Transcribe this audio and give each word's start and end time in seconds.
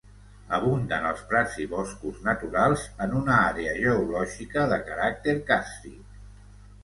Abunden 0.57 1.03
els 1.09 1.19
prats 1.33 1.57
i 1.65 1.65
boscos 1.73 2.23
naturals 2.29 2.85
en 3.05 3.13
una 3.19 3.35
àrea 3.51 3.75
geològica 3.83 4.63
de 4.73 4.79
caràcter 4.87 5.35
càrstic. 5.51 6.19